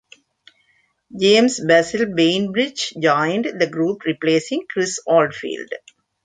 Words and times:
James 1.15 1.59
'Bazil' 1.63 2.15
Bainbridge 2.15 2.91
joined 2.99 3.45
the 3.59 3.67
group 3.67 4.03
replacing 4.03 4.65
Chris 4.67 4.99
Oldfield. 5.05 5.69